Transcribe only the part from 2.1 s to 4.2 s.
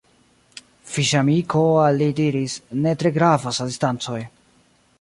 diris "Ne tre gravas la distancoj.